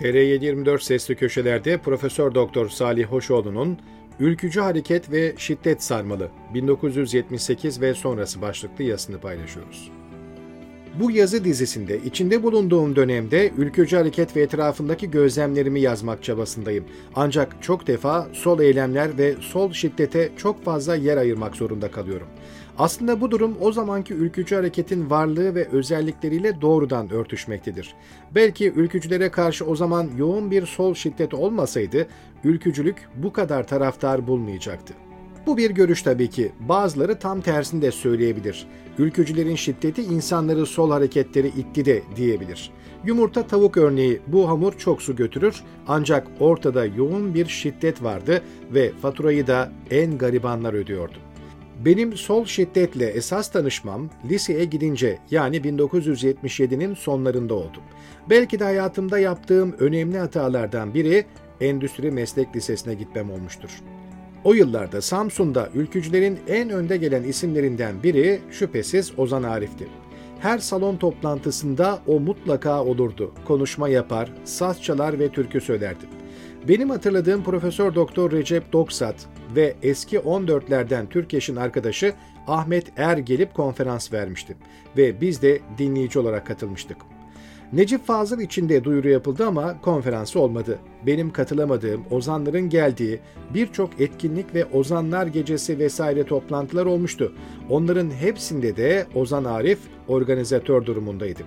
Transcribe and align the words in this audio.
TR724 0.00 0.82
Sesli 0.82 1.16
Köşeler'de 1.16 1.78
Profesör 1.78 2.34
Doktor 2.34 2.68
Salih 2.68 3.06
Hoşoğlu'nun 3.06 3.78
Ülkücü 4.20 4.60
Hareket 4.60 5.12
ve 5.12 5.34
Şiddet 5.36 5.82
Sarmalı 5.82 6.28
1978 6.54 7.80
ve 7.80 7.94
sonrası 7.94 8.42
başlıklı 8.42 8.84
yazısını 8.84 9.20
paylaşıyoruz. 9.20 9.90
Bu 11.00 11.10
yazı 11.10 11.44
dizisinde 11.44 11.98
içinde 12.04 12.42
bulunduğum 12.42 12.96
dönemde 12.96 13.50
ülkücü 13.56 13.96
hareket 13.96 14.36
ve 14.36 14.40
etrafındaki 14.42 15.10
gözlemlerimi 15.10 15.80
yazmak 15.80 16.22
çabasındayım. 16.22 16.84
Ancak 17.14 17.62
çok 17.62 17.86
defa 17.86 18.28
sol 18.32 18.60
eylemler 18.60 19.18
ve 19.18 19.34
sol 19.40 19.72
şiddete 19.72 20.30
çok 20.36 20.64
fazla 20.64 20.96
yer 20.96 21.16
ayırmak 21.16 21.56
zorunda 21.56 21.90
kalıyorum. 21.90 22.28
Aslında 22.78 23.20
bu 23.20 23.30
durum 23.30 23.56
o 23.60 23.72
zamanki 23.72 24.14
ülkücü 24.14 24.54
hareketin 24.54 25.10
varlığı 25.10 25.54
ve 25.54 25.68
özellikleriyle 25.68 26.60
doğrudan 26.60 27.10
örtüşmektedir. 27.10 27.94
Belki 28.34 28.72
ülkücülere 28.72 29.30
karşı 29.30 29.64
o 29.64 29.76
zaman 29.76 30.10
yoğun 30.18 30.50
bir 30.50 30.66
sol 30.66 30.94
şiddet 30.94 31.34
olmasaydı 31.34 32.06
ülkücülük 32.44 33.08
bu 33.14 33.32
kadar 33.32 33.66
taraftar 33.66 34.26
bulmayacaktı. 34.26 34.94
Bu 35.46 35.56
bir 35.56 35.70
görüş 35.70 36.02
tabii 36.02 36.30
ki. 36.30 36.52
Bazıları 36.60 37.18
tam 37.18 37.40
tersini 37.40 37.82
de 37.82 37.90
söyleyebilir. 37.90 38.66
Ülkücülerin 38.98 39.56
şiddeti 39.56 40.02
insanları 40.02 40.66
sol 40.66 40.90
hareketleri 40.90 41.48
itti 41.48 41.84
de 41.84 42.02
diyebilir. 42.16 42.70
Yumurta 43.04 43.46
tavuk 43.46 43.76
örneği 43.76 44.20
bu 44.26 44.48
hamur 44.48 44.72
çok 44.72 45.02
su 45.02 45.16
götürür 45.16 45.62
ancak 45.88 46.26
ortada 46.40 46.84
yoğun 46.84 47.34
bir 47.34 47.46
şiddet 47.46 48.02
vardı 48.02 48.42
ve 48.70 48.92
faturayı 49.02 49.46
da 49.46 49.72
en 49.90 50.18
garibanlar 50.18 50.74
ödüyordu. 50.74 51.18
Benim 51.84 52.16
sol 52.16 52.44
şiddetle 52.44 53.06
esas 53.06 53.48
tanışmam 53.52 54.10
liseye 54.30 54.64
gidince 54.64 55.18
yani 55.30 55.56
1977'nin 55.56 56.94
sonlarında 56.94 57.54
oldu. 57.54 57.78
Belki 58.30 58.58
de 58.58 58.64
hayatımda 58.64 59.18
yaptığım 59.18 59.72
önemli 59.78 60.18
hatalardan 60.18 60.94
biri 60.94 61.24
Endüstri 61.60 62.10
Meslek 62.10 62.56
Lisesi'ne 62.56 62.94
gitmem 62.94 63.30
olmuştur. 63.30 63.70
O 64.44 64.54
yıllarda 64.54 65.02
Samsun'da 65.02 65.68
ülkücülerin 65.74 66.38
en 66.48 66.70
önde 66.70 66.96
gelen 66.96 67.22
isimlerinden 67.22 68.02
biri 68.02 68.40
şüphesiz 68.50 69.18
Ozan 69.18 69.42
Arif'ti. 69.42 69.88
Her 70.40 70.58
salon 70.58 70.96
toplantısında 70.96 71.98
o 72.06 72.20
mutlaka 72.20 72.84
olurdu. 72.84 73.32
Konuşma 73.44 73.88
yapar, 73.88 74.32
saz 74.44 74.82
çalar 74.82 75.18
ve 75.18 75.28
türkü 75.28 75.60
söylerdi. 75.60 76.04
Benim 76.68 76.90
hatırladığım 76.90 77.44
Profesör 77.44 77.94
Doktor 77.94 78.32
Recep 78.32 78.72
Doksat 78.72 79.26
ve 79.56 79.74
eski 79.82 80.16
14'lerden 80.18 81.08
Türkeş'in 81.08 81.56
arkadaşı 81.56 82.14
Ahmet 82.46 82.92
Er 82.96 83.18
gelip 83.18 83.54
konferans 83.54 84.12
vermişti 84.12 84.56
ve 84.96 85.20
biz 85.20 85.42
de 85.42 85.60
dinleyici 85.78 86.18
olarak 86.18 86.46
katılmıştık. 86.46 86.96
Necip 87.72 88.06
Fazıl 88.06 88.40
için 88.40 88.68
de 88.68 88.84
duyuru 88.84 89.08
yapıldı 89.08 89.46
ama 89.46 89.80
konferansı 89.80 90.40
olmadı. 90.40 90.78
Benim 91.06 91.32
katılamadığım, 91.32 92.04
ozanların 92.10 92.68
geldiği 92.68 93.20
birçok 93.54 94.00
etkinlik 94.00 94.54
ve 94.54 94.64
ozanlar 94.64 95.26
gecesi 95.26 95.78
vesaire 95.78 96.24
toplantılar 96.24 96.86
olmuştu. 96.86 97.32
Onların 97.70 98.10
hepsinde 98.10 98.76
de 98.76 99.06
Ozan 99.14 99.44
Arif 99.44 99.78
organizatör 100.08 100.86
durumundaydı. 100.86 101.42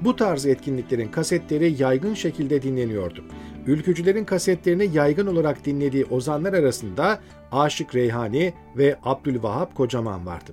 Bu 0.00 0.16
tarz 0.16 0.46
etkinliklerin 0.46 1.08
kasetleri 1.08 1.82
yaygın 1.82 2.14
şekilde 2.14 2.62
dinleniyordu. 2.62 3.24
Ülkücülerin 3.70 4.24
kasetlerini 4.24 4.90
yaygın 4.92 5.26
olarak 5.26 5.64
dinlediği 5.64 6.04
ozanlar 6.04 6.52
arasında 6.52 7.20
Aşık 7.52 7.94
Reyhani 7.94 8.52
ve 8.76 8.96
Abdülvahap 9.04 9.74
Kocaman 9.74 10.26
vardı. 10.26 10.52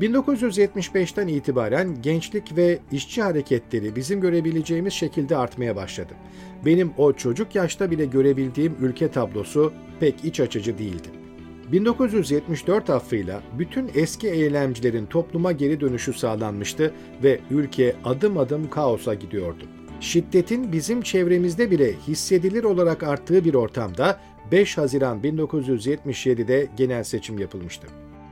1975'ten 0.00 1.28
itibaren 1.28 2.02
gençlik 2.02 2.56
ve 2.56 2.78
işçi 2.92 3.22
hareketleri 3.22 3.96
bizim 3.96 4.20
görebileceğimiz 4.20 4.92
şekilde 4.92 5.36
artmaya 5.36 5.76
başladı. 5.76 6.14
Benim 6.66 6.92
o 6.98 7.12
çocuk 7.12 7.54
yaşta 7.54 7.90
bile 7.90 8.04
görebildiğim 8.04 8.76
ülke 8.80 9.10
tablosu 9.10 9.72
pek 10.00 10.24
iç 10.24 10.40
açıcı 10.40 10.78
değildi. 10.78 11.08
1974 11.72 12.90
affıyla 12.90 13.42
bütün 13.58 13.90
eski 13.94 14.28
eylemcilerin 14.28 15.06
topluma 15.06 15.52
geri 15.52 15.80
dönüşü 15.80 16.12
sağlanmıştı 16.12 16.92
ve 17.22 17.40
ülke 17.50 17.96
adım 18.04 18.38
adım 18.38 18.70
kaosa 18.70 19.14
gidiyordu. 19.14 19.77
Şiddetin 20.00 20.72
bizim 20.72 21.02
çevremizde 21.02 21.70
bile 21.70 21.92
hissedilir 21.92 22.64
olarak 22.64 23.02
arttığı 23.02 23.44
bir 23.44 23.54
ortamda 23.54 24.20
5 24.52 24.78
Haziran 24.78 25.20
1977'de 25.20 26.68
genel 26.76 27.04
seçim 27.04 27.38
yapılmıştı. 27.38 27.86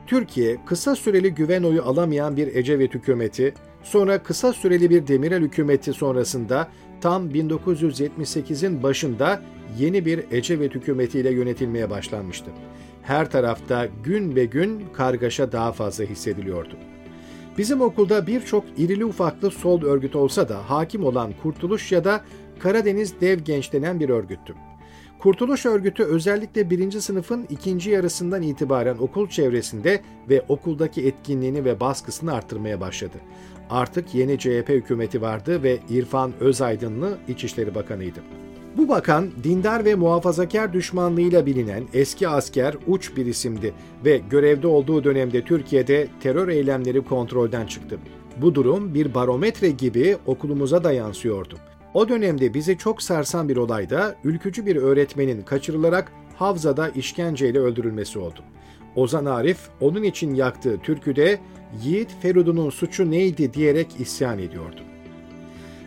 Türkiye 0.07 0.57
kısa 0.67 0.97
süreli 0.97 1.35
güven 1.35 1.63
oyu 1.63 1.83
alamayan 1.83 2.37
bir 2.37 2.55
Ecevit 2.57 2.95
hükümeti, 2.95 3.55
sonra 3.83 4.23
kısa 4.23 4.53
süreli 4.53 4.91
bir 4.91 5.07
Demirel 5.07 5.43
hükümeti 5.43 5.93
sonrasında 5.93 6.69
tam 7.01 7.31
1978'in 7.31 8.83
başında 8.83 9.43
yeni 9.79 10.07
bir 10.07 10.25
Ecevit 10.31 10.75
hükümetiyle 10.75 11.31
yönetilmeye 11.31 11.91
başlanmıştı. 11.91 12.51
Her 13.03 13.31
tarafta 13.31 13.89
gün 14.05 14.37
be 14.37 14.45
gün 14.45 14.85
kargaşa 14.93 15.53
daha 15.53 15.73
fazla 15.73 16.05
hissediliyordu. 16.05 16.77
Bizim 17.59 17.81
okulda 17.81 18.27
birçok 18.27 18.65
irili 18.79 19.05
ufaklı 19.05 19.51
sol 19.51 19.83
örgüt 19.83 20.17
olsa 20.17 20.49
da 20.49 20.71
hakim 20.71 21.05
olan 21.05 21.33
Kurtuluş 21.43 21.93
ya 21.93 22.05
da 22.05 22.25
Karadeniz 22.59 23.21
Dev 23.21 23.39
Genç 23.39 23.73
denen 23.73 24.01
bir 24.01 24.09
örgüttü. 24.09 24.55
Kurtuluş 25.19 25.67
Örgütü 25.67 26.05
özellikle 26.05 26.71
birinci 26.71 27.01
sınıfın 27.01 27.47
ikinci 27.51 27.91
yarısından 27.91 28.43
itibaren 28.43 28.97
okul 28.97 29.29
çevresinde 29.29 30.03
ve 30.29 30.45
okuldaki 30.49 31.07
etkinliğini 31.07 31.65
ve 31.65 31.81
baskısını 31.81 32.35
arttırmaya 32.35 32.81
başladı. 32.81 33.17
Artık 33.71 34.15
yeni 34.15 34.39
CHP 34.39 34.69
hükümeti 34.69 35.23
vardı 35.23 35.63
ve 35.63 35.79
İrfan 35.91 36.33
Özaydınlı 36.41 37.19
İçişleri 37.29 37.75
Bakanıydı. 37.75 38.21
Bu 38.77 38.89
bakan 38.89 39.31
dindar 39.45 39.85
ve 39.85 39.95
muhafazakar 39.95 40.73
düşmanlığıyla 40.73 41.47
bilinen 41.47 41.85
eski 41.95 42.29
asker 42.29 42.75
uç 42.87 43.17
bir 43.17 43.27
isimdi 43.27 43.75
ve 44.05 44.21
görevde 44.31 44.67
olduğu 44.67 45.05
dönemde 45.05 45.45
Türkiye'de 45.45 46.09
terör 46.21 46.49
eylemleri 46.49 47.05
kontrolden 47.05 47.67
çıktı. 47.67 47.99
Bu 48.37 48.55
durum 48.55 48.95
bir 48.95 49.15
barometre 49.15 49.71
gibi 49.71 50.17
okulumuza 50.27 50.85
da 50.85 50.93
yansıyordu. 50.93 51.59
O 51.95 52.09
dönemde 52.09 52.55
bizi 52.55 52.79
çok 52.79 53.03
sarsan 53.03 53.49
bir 53.49 53.57
olayda 53.57 54.17
ülkücü 54.25 54.67
bir 54.67 54.77
öğretmenin 54.77 55.43
kaçırılarak 55.43 56.13
Havza'da 56.37 56.89
işkenceyle 56.89 57.59
öldürülmesi 57.59 58.19
oldu. 58.19 58.41
Ozan 58.97 59.25
Arif 59.25 59.59
onun 59.81 60.03
için 60.03 60.35
yaktığı 60.35 60.79
türküde 60.79 61.39
Yiğit 61.85 62.11
Feridun'un 62.23 62.71
suçu 62.71 63.11
neydi 63.11 63.55
diyerek 63.55 64.01
isyan 64.01 64.39
ediyordu. 64.39 64.86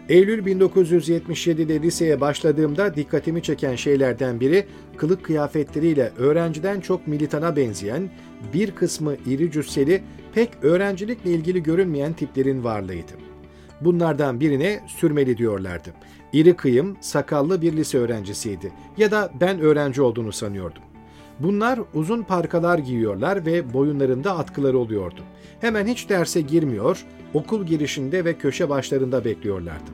Eylül 0.09 0.45
1977'de 0.45 1.81
liseye 1.81 2.21
başladığımda 2.21 2.95
dikkatimi 2.95 3.43
çeken 3.43 3.75
şeylerden 3.75 4.39
biri 4.39 4.67
kılık 4.97 5.23
kıyafetleriyle 5.25 6.11
öğrenciden 6.17 6.79
çok 6.79 7.07
militana 7.07 7.55
benzeyen, 7.55 8.09
bir 8.53 8.71
kısmı 8.71 9.15
iri 9.25 9.51
cüsseli, 9.51 10.03
pek 10.33 10.49
öğrencilikle 10.61 11.31
ilgili 11.31 11.63
görünmeyen 11.63 12.13
tiplerin 12.13 12.63
varlığıydı. 12.63 13.11
Bunlardan 13.81 14.39
birine 14.39 14.79
sürmeli 14.87 15.37
diyorlardı. 15.37 15.89
İri 16.33 16.55
kıyım, 16.55 16.97
sakallı 17.01 17.61
bir 17.61 17.73
lise 17.73 17.97
öğrencisiydi 17.97 18.71
ya 18.97 19.11
da 19.11 19.31
ben 19.41 19.59
öğrenci 19.59 20.01
olduğunu 20.01 20.31
sanıyordum. 20.31 20.88
Bunlar 21.39 21.79
uzun 21.93 22.23
parkalar 22.23 22.79
giyiyorlar 22.79 23.45
ve 23.45 23.73
boyunlarında 23.73 24.37
atkıları 24.37 24.77
oluyordu. 24.77 25.21
Hemen 25.61 25.87
hiç 25.87 26.09
derse 26.09 26.41
girmiyor, 26.41 27.05
okul 27.33 27.65
girişinde 27.65 28.25
ve 28.25 28.33
köşe 28.33 28.69
başlarında 28.69 29.25
bekliyorlardı. 29.25 29.91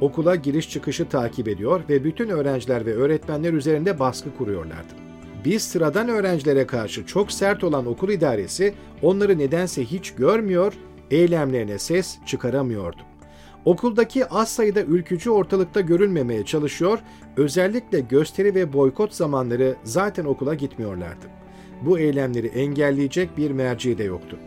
Okula 0.00 0.36
giriş 0.36 0.70
çıkışı 0.70 1.08
takip 1.08 1.48
ediyor 1.48 1.80
ve 1.88 2.04
bütün 2.04 2.28
öğrenciler 2.28 2.86
ve 2.86 2.94
öğretmenler 2.94 3.52
üzerinde 3.52 3.98
baskı 3.98 4.36
kuruyorlardı. 4.38 4.94
Biz 5.44 5.62
sıradan 5.62 6.08
öğrencilere 6.08 6.66
karşı 6.66 7.06
çok 7.06 7.32
sert 7.32 7.64
olan 7.64 7.86
okul 7.86 8.08
idaresi 8.08 8.74
onları 9.02 9.38
nedense 9.38 9.84
hiç 9.84 10.14
görmüyor, 10.14 10.72
eylemlerine 11.10 11.78
ses 11.78 12.18
çıkaramıyordu. 12.26 13.11
Okuldaki 13.64 14.26
az 14.26 14.48
sayıda 14.48 14.82
ülkücü 14.82 15.30
ortalıkta 15.30 15.80
görülmemeye 15.80 16.44
çalışıyor, 16.44 16.98
özellikle 17.36 18.00
gösteri 18.00 18.54
ve 18.54 18.72
boykot 18.72 19.14
zamanları 19.14 19.76
zaten 19.84 20.24
okula 20.24 20.54
gitmiyorlardı. 20.54 21.26
Bu 21.82 21.98
eylemleri 21.98 22.46
engelleyecek 22.46 23.36
bir 23.36 23.50
merci 23.50 23.98
de 23.98 24.04
yoktu. 24.04 24.38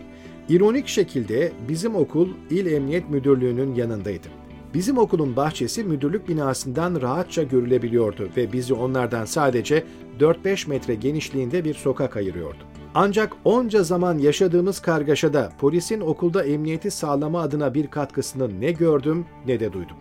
İronik 0.49 0.87
şekilde 0.87 1.51
bizim 1.69 1.95
okul 1.95 2.29
İl 2.49 2.65
Emniyet 2.65 3.09
Müdürlüğü'nün 3.09 3.75
yanındaydı. 3.75 4.27
Bizim 4.73 4.97
okulun 4.97 5.35
bahçesi 5.35 5.83
müdürlük 5.83 6.29
binasından 6.29 7.01
rahatça 7.01 7.43
görülebiliyordu 7.43 8.29
ve 8.37 8.53
bizi 8.53 8.73
onlardan 8.73 9.25
sadece 9.25 9.83
4-5 10.19 10.69
metre 10.69 10.95
genişliğinde 10.95 11.65
bir 11.65 11.73
sokak 11.73 12.17
ayırıyordu. 12.17 12.74
Ancak 12.97 13.33
onca 13.45 13.83
zaman 13.83 14.17
yaşadığımız 14.17 14.79
kargaşada 14.79 15.51
polisin 15.59 16.01
okulda 16.01 16.43
emniyeti 16.43 16.91
sağlama 16.91 17.41
adına 17.41 17.73
bir 17.73 17.87
katkısını 17.87 18.61
ne 18.61 18.71
gördüm 18.71 19.25
ne 19.47 19.59
de 19.59 19.73
duydum. 19.73 19.97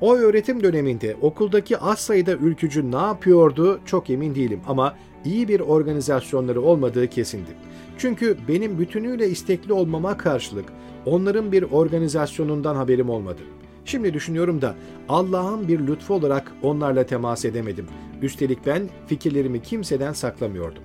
O 0.00 0.16
öğretim 0.16 0.62
döneminde 0.62 1.16
okuldaki 1.22 1.78
az 1.78 1.98
sayıda 1.98 2.32
ülkücü 2.32 2.90
ne 2.90 2.96
yapıyordu 2.96 3.80
çok 3.84 4.10
emin 4.10 4.34
değilim 4.34 4.60
ama 4.68 4.94
iyi 5.24 5.48
bir 5.48 5.60
organizasyonları 5.60 6.62
olmadığı 6.62 7.06
kesindi. 7.06 7.50
Çünkü 7.98 8.36
benim 8.48 8.78
bütünüyle 8.78 9.28
istekli 9.28 9.72
olmama 9.72 10.16
karşılık 10.16 10.72
onların 11.06 11.52
bir 11.52 11.62
organizasyonundan 11.62 12.76
haberim 12.76 13.10
olmadı. 13.10 13.40
Şimdi 13.84 14.14
düşünüyorum 14.14 14.62
da 14.62 14.74
Allah'ın 15.08 15.68
bir 15.68 15.86
lütfu 15.86 16.14
olarak 16.14 16.52
onlarla 16.62 17.06
temas 17.06 17.44
edemedim. 17.44 17.86
Üstelik 18.22 18.66
ben 18.66 18.88
fikirlerimi 19.06 19.62
kimseden 19.62 20.12
saklamıyordum. 20.12 20.82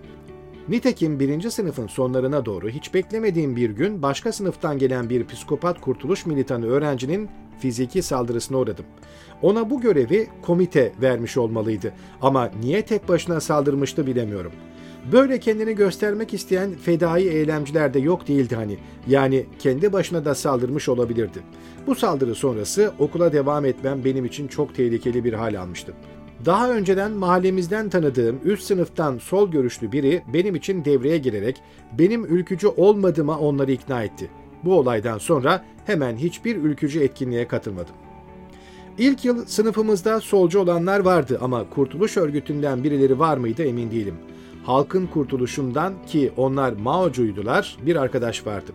Nitekim 0.69 1.19
birinci 1.19 1.51
sınıfın 1.51 1.87
sonlarına 1.87 2.45
doğru 2.45 2.69
hiç 2.69 2.93
beklemediğim 2.93 3.55
bir 3.55 3.69
gün 3.69 4.01
başka 4.01 4.31
sınıftan 4.31 4.77
gelen 4.77 5.09
bir 5.09 5.27
psikopat 5.27 5.81
kurtuluş 5.81 6.25
militanı 6.25 6.65
öğrencinin 6.65 7.29
fiziki 7.59 8.01
saldırısına 8.01 8.57
uğradım. 8.57 8.85
Ona 9.41 9.69
bu 9.69 9.81
görevi 9.81 10.27
komite 10.41 10.93
vermiş 11.01 11.37
olmalıydı 11.37 11.93
ama 12.21 12.51
niye 12.61 12.81
tek 12.81 13.09
başına 13.09 13.39
saldırmıştı 13.39 14.07
bilemiyorum. 14.07 14.51
Böyle 15.11 15.39
kendini 15.39 15.75
göstermek 15.75 16.33
isteyen 16.33 16.71
fedai 16.71 17.27
eylemciler 17.27 17.93
de 17.93 17.99
yok 17.99 18.27
değildi 18.27 18.55
hani. 18.55 18.77
Yani 19.07 19.45
kendi 19.59 19.93
başına 19.93 20.25
da 20.25 20.35
saldırmış 20.35 20.89
olabilirdi. 20.89 21.39
Bu 21.87 21.95
saldırı 21.95 22.35
sonrası 22.35 22.93
okula 22.99 23.33
devam 23.33 23.65
etmem 23.65 24.05
benim 24.05 24.25
için 24.25 24.47
çok 24.47 24.75
tehlikeli 24.75 25.23
bir 25.23 25.33
hal 25.33 25.59
almıştı. 25.59 25.93
Daha 26.45 26.71
önceden 26.71 27.11
mahallemizden 27.11 27.89
tanıdığım 27.89 28.39
üst 28.43 28.63
sınıftan 28.63 29.17
sol 29.17 29.51
görüşlü 29.51 29.91
biri 29.91 30.23
benim 30.33 30.55
için 30.55 30.85
devreye 30.85 31.17
girerek 31.17 31.61
benim 31.99 32.25
ülkücü 32.25 32.67
olmadığıma 32.67 33.39
onları 33.39 33.71
ikna 33.71 34.03
etti. 34.03 34.29
Bu 34.63 34.79
olaydan 34.79 35.17
sonra 35.17 35.65
hemen 35.85 36.15
hiçbir 36.15 36.55
ülkücü 36.55 36.99
etkinliğe 36.99 37.47
katılmadım. 37.47 37.95
İlk 38.97 39.25
yıl 39.25 39.45
sınıfımızda 39.45 40.19
solcu 40.19 40.59
olanlar 40.59 40.99
vardı 40.99 41.39
ama 41.41 41.69
kurtuluş 41.69 42.17
örgütünden 42.17 42.83
birileri 42.83 43.19
var 43.19 43.37
mıydı 43.37 43.63
emin 43.63 43.91
değilim. 43.91 44.15
Halkın 44.63 45.07
kurtuluşundan 45.07 45.93
ki 46.07 46.31
onlar 46.37 46.73
Mao'cuydular 46.73 47.77
bir 47.85 47.95
arkadaş 47.95 48.47
vardı. 48.47 48.71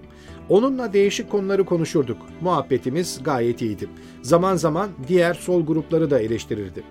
Onunla 0.48 0.92
değişik 0.92 1.30
konuları 1.30 1.64
konuşurduk. 1.64 2.18
Muhabbetimiz 2.40 3.20
gayet 3.24 3.62
iyiydi. 3.62 3.88
Zaman 4.22 4.56
zaman 4.56 4.88
diğer 5.08 5.34
sol 5.34 5.66
grupları 5.66 6.10
da 6.10 6.20
eleştirirdi. 6.20 6.82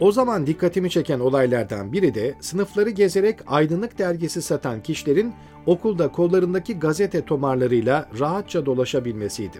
O 0.00 0.12
zaman 0.12 0.46
dikkatimi 0.46 0.90
çeken 0.90 1.20
olaylardan 1.20 1.92
biri 1.92 2.14
de 2.14 2.34
sınıfları 2.40 2.90
gezerek 2.90 3.38
aydınlık 3.46 3.98
dergisi 3.98 4.42
satan 4.42 4.82
kişilerin 4.82 5.32
okulda 5.66 6.12
kollarındaki 6.12 6.78
gazete 6.78 7.24
tomarlarıyla 7.24 8.08
rahatça 8.18 8.66
dolaşabilmesiydi. 8.66 9.56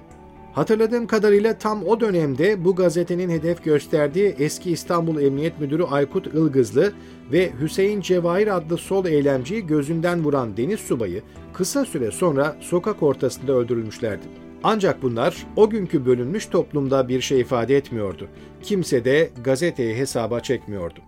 Hatırladığım 0.52 1.06
kadarıyla 1.06 1.58
tam 1.58 1.82
o 1.82 2.00
dönemde 2.00 2.64
bu 2.64 2.76
gazetenin 2.76 3.30
hedef 3.30 3.64
gösterdiği 3.64 4.34
eski 4.38 4.70
İstanbul 4.70 5.22
Emniyet 5.22 5.60
Müdürü 5.60 5.82
Aykut 5.82 6.26
Ilgızlı 6.26 6.92
ve 7.32 7.52
Hüseyin 7.60 8.00
Cevahir 8.00 8.56
adlı 8.56 8.76
sol 8.76 9.06
eylemciyi 9.06 9.66
gözünden 9.66 10.24
vuran 10.24 10.56
deniz 10.56 10.80
subayı 10.80 11.22
kısa 11.54 11.84
süre 11.84 12.10
sonra 12.10 12.56
sokak 12.60 13.02
ortasında 13.02 13.52
öldürülmüşlerdi. 13.52 14.45
Ancak 14.68 15.02
bunlar 15.02 15.46
o 15.56 15.70
günkü 15.70 16.06
bölünmüş 16.06 16.46
toplumda 16.46 17.08
bir 17.08 17.20
şey 17.20 17.40
ifade 17.40 17.76
etmiyordu. 17.76 18.28
Kimse 18.62 19.04
de 19.04 19.30
gazeteyi 19.44 19.96
hesaba 19.96 20.40
çekmiyordu. 20.40 21.00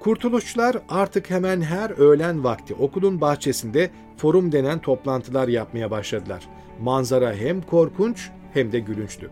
Kurtuluşçular 0.00 0.76
artık 0.88 1.30
hemen 1.30 1.60
her 1.60 1.90
öğlen 1.90 2.44
vakti 2.44 2.74
okulun 2.74 3.20
bahçesinde 3.20 3.90
forum 4.16 4.52
denen 4.52 4.78
toplantılar 4.78 5.48
yapmaya 5.48 5.90
başladılar. 5.90 6.48
Manzara 6.80 7.34
hem 7.34 7.62
korkunç 7.62 8.30
hem 8.54 8.72
de 8.72 8.78
gülünçtü. 8.78 9.30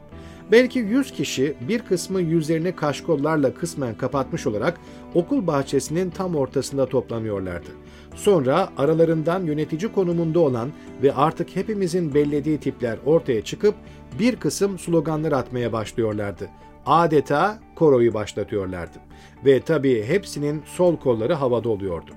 Belki 0.51 0.79
100 0.79 1.13
kişi 1.13 1.55
bir 1.69 1.79
kısmı 1.79 2.21
yüzlerini 2.21 2.77
kaşkollarla 2.77 3.55
kısmen 3.55 3.95
kapatmış 3.95 4.47
olarak 4.47 4.81
okul 5.15 5.47
bahçesinin 5.47 6.11
tam 6.11 6.37
ortasında 6.37 6.87
toplanıyorlardı. 6.87 7.71
Sonra 8.15 8.69
aralarından 8.77 9.45
yönetici 9.45 9.93
konumunda 9.93 10.41
olan 10.41 10.73
ve 11.03 11.15
artık 11.15 11.57
hepimizin 11.57 12.15
bellediği 12.15 12.59
tipler 12.59 12.99
ortaya 13.07 13.43
çıkıp 13.43 13.75
bir 14.19 14.37
kısım 14.37 14.79
sloganlar 14.79 15.33
atmaya 15.33 15.73
başlıyorlardı. 15.73 16.49
Adeta 16.87 17.59
koroyu 17.75 18.15
başlatıyorlardı. 18.15 18.99
Ve 19.45 19.61
tabii 19.61 20.05
hepsinin 20.05 20.63
sol 20.67 20.97
kolları 20.97 21.35
havada 21.35 21.69
oluyordu. 21.69 22.11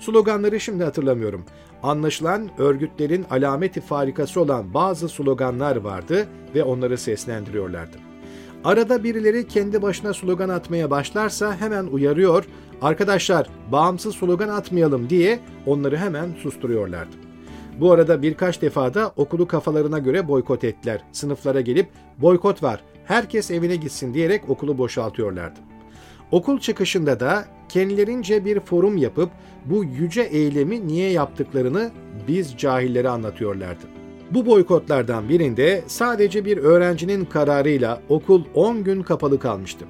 Sloganları 0.00 0.60
şimdi 0.60 0.84
hatırlamıyorum. 0.84 1.44
Anlaşılan 1.82 2.50
örgütlerin 2.58 3.26
alameti 3.30 3.80
farikası 3.80 4.40
olan 4.40 4.74
bazı 4.74 5.08
sloganlar 5.08 5.76
vardı 5.76 6.26
ve 6.54 6.62
onları 6.62 6.98
seslendiriyorlardı. 6.98 7.96
Arada 8.64 9.04
birileri 9.04 9.48
kendi 9.48 9.82
başına 9.82 10.14
slogan 10.14 10.48
atmaya 10.48 10.90
başlarsa 10.90 11.56
hemen 11.56 11.86
uyarıyor, 11.86 12.44
arkadaşlar 12.82 13.46
bağımsız 13.72 14.14
slogan 14.14 14.48
atmayalım 14.48 15.10
diye 15.10 15.38
onları 15.66 15.96
hemen 15.96 16.28
susturuyorlardı. 16.42 17.16
Bu 17.80 17.92
arada 17.92 18.22
birkaç 18.22 18.62
defa 18.62 18.94
da 18.94 19.12
okulu 19.16 19.46
kafalarına 19.46 19.98
göre 19.98 20.28
boykot 20.28 20.64
ettiler. 20.64 21.02
Sınıflara 21.12 21.60
gelip 21.60 21.88
boykot 22.18 22.62
var, 22.62 22.80
herkes 23.04 23.50
evine 23.50 23.76
gitsin 23.76 24.14
diyerek 24.14 24.50
okulu 24.50 24.78
boşaltıyorlardı. 24.78 25.60
Okul 26.30 26.58
çıkışında 26.58 27.20
da 27.20 27.44
kendilerince 27.68 28.44
bir 28.44 28.60
forum 28.60 28.96
yapıp 28.96 29.30
bu 29.70 29.84
yüce 29.84 30.22
eylemi 30.22 30.86
niye 30.86 31.10
yaptıklarını 31.10 31.90
biz 32.28 32.56
cahillere 32.56 33.08
anlatıyorlardı. 33.08 33.84
Bu 34.30 34.46
boykotlardan 34.46 35.28
birinde 35.28 35.82
sadece 35.86 36.44
bir 36.44 36.56
öğrencinin 36.56 37.24
kararıyla 37.24 38.02
okul 38.08 38.44
10 38.54 38.84
gün 38.84 39.02
kapalı 39.02 39.38
kalmıştı. 39.38 39.84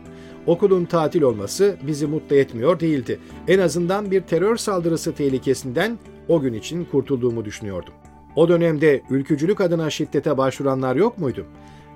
Okulun 0.46 0.84
tatil 0.84 1.22
olması 1.22 1.76
bizi 1.86 2.06
mutlu 2.06 2.36
etmiyor 2.36 2.80
değildi. 2.80 3.18
En 3.48 3.58
azından 3.58 4.10
bir 4.10 4.20
terör 4.20 4.56
saldırısı 4.56 5.14
tehlikesinden 5.14 5.98
o 6.28 6.40
gün 6.40 6.52
için 6.52 6.84
kurtulduğumu 6.84 7.44
düşünüyordum. 7.44 7.94
O 8.36 8.48
dönemde 8.48 9.02
ülkücülük 9.10 9.60
adına 9.60 9.90
şiddete 9.90 10.38
başvuranlar 10.38 10.96
yok 10.96 11.18
muydu? 11.18 11.46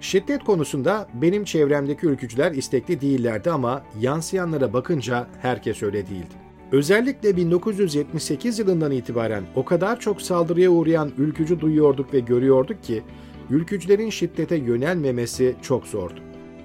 Şiddet 0.00 0.44
konusunda 0.44 1.08
benim 1.14 1.44
çevremdeki 1.44 2.06
ülkücüler 2.06 2.52
istekli 2.52 3.00
değillerdi 3.00 3.50
ama 3.50 3.82
yansıyanlara 4.00 4.72
bakınca 4.72 5.26
herkes 5.42 5.82
öyle 5.82 6.06
değildi. 6.06 6.51
Özellikle 6.72 7.36
1978 7.36 8.58
yılından 8.58 8.92
itibaren 8.92 9.44
o 9.56 9.64
kadar 9.64 10.00
çok 10.00 10.22
saldırıya 10.22 10.70
uğrayan 10.70 11.12
ülkücü 11.18 11.60
duyuyorduk 11.60 12.14
ve 12.14 12.20
görüyorduk 12.20 12.82
ki 12.82 13.02
ülkücülerin 13.50 14.10
şiddete 14.10 14.56
yönelmemesi 14.56 15.56
çok 15.62 15.86
zordu. 15.86 16.20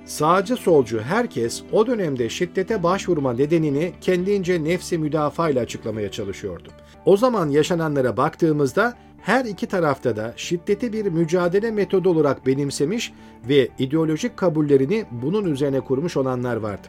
Sağcı 0.06 0.56
solcu 0.56 1.00
herkes 1.02 1.64
o 1.72 1.88
dönemde 1.88 2.30
şiddete 2.30 2.84
başvurma 2.84 3.34
nedenini 3.34 3.94
kendince 4.02 4.64
nefsi 4.64 4.98
müdafaa 4.98 5.50
ile 5.50 5.60
açıklamaya 5.60 6.12
çalışıyordu. 6.12 6.70
O 7.06 7.18
zaman 7.18 7.50
yaşananlara 7.50 8.18
baktığımızda 8.18 8.94
her 9.22 9.46
iki 9.46 9.68
tarafta 9.68 10.16
da 10.16 10.34
şiddeti 10.36 10.94
bir 10.94 11.06
mücadele 11.06 11.72
metodu 11.72 12.10
olarak 12.10 12.48
benimsemiş 12.48 13.14
ve 13.50 13.70
ideolojik 13.80 14.38
kabullerini 14.38 15.06
bunun 15.12 15.46
üzerine 15.46 15.80
kurmuş 15.80 16.18
olanlar 16.18 16.56
vardı. 16.56 16.88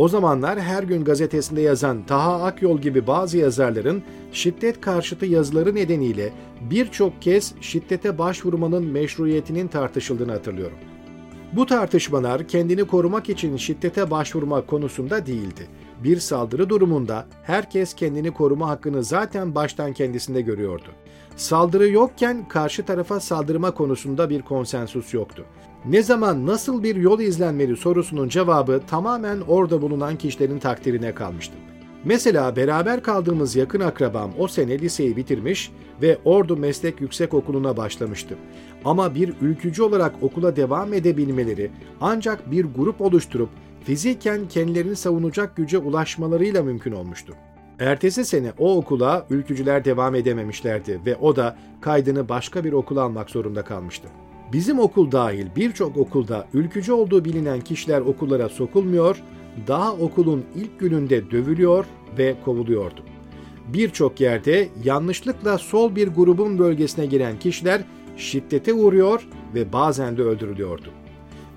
O 0.00 0.08
zamanlar 0.08 0.60
her 0.60 0.82
gün 0.82 1.04
gazetesinde 1.04 1.60
yazan 1.60 2.02
Taha 2.06 2.42
Akyol 2.44 2.78
gibi 2.78 3.06
bazı 3.06 3.38
yazarların 3.38 4.02
şiddet 4.32 4.80
karşıtı 4.80 5.26
yazıları 5.26 5.74
nedeniyle 5.74 6.32
birçok 6.60 7.22
kez 7.22 7.54
şiddete 7.60 8.18
başvurmanın 8.18 8.86
meşruiyetinin 8.86 9.68
tartışıldığını 9.68 10.32
hatırlıyorum. 10.32 10.76
Bu 11.52 11.66
tartışmalar 11.66 12.48
kendini 12.48 12.84
korumak 12.84 13.28
için 13.28 13.56
şiddete 13.56 14.10
başvurma 14.10 14.66
konusunda 14.66 15.26
değildi. 15.26 15.66
Bir 16.04 16.16
saldırı 16.16 16.68
durumunda 16.68 17.26
herkes 17.42 17.94
kendini 17.94 18.30
koruma 18.30 18.68
hakkını 18.68 19.04
zaten 19.04 19.54
baştan 19.54 19.92
kendisinde 19.92 20.40
görüyordu. 20.40 20.88
Saldırı 21.36 21.90
yokken 21.90 22.48
karşı 22.48 22.84
tarafa 22.84 23.20
saldırma 23.20 23.70
konusunda 23.70 24.30
bir 24.30 24.42
konsensus 24.42 25.14
yoktu. 25.14 25.44
Ne 25.84 26.02
zaman 26.02 26.46
nasıl 26.46 26.82
bir 26.82 26.96
yol 26.96 27.20
izlenmeli 27.20 27.76
sorusunun 27.76 28.28
cevabı 28.28 28.80
tamamen 28.86 29.40
orada 29.48 29.82
bulunan 29.82 30.16
kişilerin 30.16 30.58
takdirine 30.58 31.14
kalmıştı. 31.14 31.54
Mesela 32.04 32.56
beraber 32.56 33.02
kaldığımız 33.02 33.56
yakın 33.56 33.80
akrabam 33.80 34.30
o 34.38 34.48
sene 34.48 34.78
liseyi 34.78 35.16
bitirmiş 35.16 35.72
ve 36.02 36.18
Ordu 36.24 36.56
Meslek 36.56 37.00
Yüksek 37.00 37.34
Okulu'na 37.34 37.76
başlamıştı. 37.76 38.34
Ama 38.84 39.14
bir 39.14 39.32
ülkücü 39.40 39.82
olarak 39.82 40.14
okula 40.22 40.56
devam 40.56 40.92
edebilmeleri 40.92 41.70
ancak 42.00 42.50
bir 42.50 42.64
grup 42.64 43.00
oluşturup 43.00 43.48
fiziken 43.84 44.48
kendilerini 44.48 44.96
savunacak 44.96 45.56
güce 45.56 45.78
ulaşmalarıyla 45.78 46.62
mümkün 46.62 46.92
olmuştu. 46.92 47.34
Ertesi 47.78 48.24
sene 48.24 48.52
o 48.58 48.76
okula 48.76 49.26
ülkücüler 49.30 49.84
devam 49.84 50.14
edememişlerdi 50.14 51.00
ve 51.06 51.16
o 51.16 51.36
da 51.36 51.56
kaydını 51.80 52.28
başka 52.28 52.64
bir 52.64 52.72
okula 52.72 53.02
almak 53.02 53.30
zorunda 53.30 53.64
kalmıştı. 53.64 54.08
Bizim 54.52 54.78
okul 54.78 55.12
dahil 55.12 55.46
birçok 55.56 55.96
okulda 55.96 56.46
ülkücü 56.54 56.92
olduğu 56.92 57.24
bilinen 57.24 57.60
kişiler 57.60 58.00
okullara 58.00 58.48
sokulmuyor, 58.48 59.22
daha 59.66 59.92
okulun 59.92 60.44
ilk 60.54 60.80
gününde 60.80 61.30
dövülüyor 61.30 61.84
ve 62.18 62.34
kovuluyordu. 62.44 63.00
Birçok 63.68 64.20
yerde 64.20 64.68
yanlışlıkla 64.84 65.58
sol 65.58 65.96
bir 65.96 66.08
grubun 66.08 66.58
bölgesine 66.58 67.06
giren 67.06 67.38
kişiler 67.38 67.80
şiddete 68.16 68.74
uğruyor 68.74 69.28
ve 69.54 69.72
bazen 69.72 70.16
de 70.16 70.22
öldürülüyordu. 70.22 70.99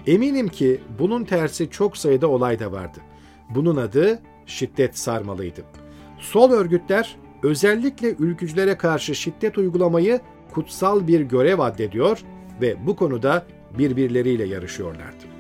Eminim 0.08 0.48
ki 0.48 0.82
bunun 1.00 1.24
tersi 1.24 1.70
çok 1.70 1.98
sayıda 1.98 2.28
olay 2.28 2.60
da 2.60 2.72
vardı. 2.72 3.00
Bunun 3.50 3.76
adı 3.76 4.20
şiddet 4.46 4.98
sarmalıydı. 4.98 5.62
Sol 6.20 6.52
örgütler 6.52 7.18
özellikle 7.44 8.16
ülkücülere 8.20 8.78
karşı 8.78 9.16
şiddet 9.16 9.58
uygulamayı 9.58 10.20
kutsal 10.54 11.08
bir 11.08 11.22
görev 11.22 11.60
addediyor 11.60 12.24
ve 12.62 12.88
bu 12.88 12.96
konuda 12.96 13.46
birbirleriyle 13.78 14.44
yarışıyorlardı. 14.44 15.33